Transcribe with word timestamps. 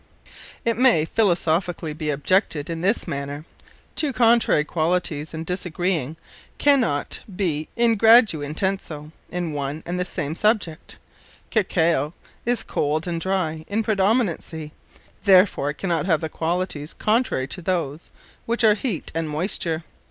It 0.65 0.79
may 0.79 1.05
Philosophically 1.05 1.93
be 1.93 2.09
objected, 2.09 2.71
in 2.71 2.81
this 2.81 3.07
manner: 3.07 3.45
_Two 3.95 4.11
contrary 4.15 4.63
Qualities, 4.65 5.31
and 5.31 5.45
Disagreeing, 5.45 6.17
cannot 6.57 7.19
be 7.35 7.67
in 7.75 7.99
gradu 7.99 8.39
intenso, 8.39 9.11
in 9.29 9.53
one 9.53 9.83
and 9.85 9.99
the 9.99 10.03
same 10.03 10.33
Subject: 10.33 10.97
Cacao 11.51 12.15
is 12.47 12.63
cold 12.63 13.05
and 13.07 13.21
drie, 13.21 13.63
in 13.67 13.83
predominency: 13.83 14.71
Therefore, 15.23 15.69
it 15.69 15.77
cannot 15.77 16.07
have 16.07 16.21
the 16.21 16.29
qualities 16.29 16.95
contrary 16.95 17.45
to 17.49 17.61
those; 17.61 18.09
which 18.47 18.63
are 18.63 18.73
Heat, 18.73 19.11
and 19.13 19.29
Moysture. 19.29 19.83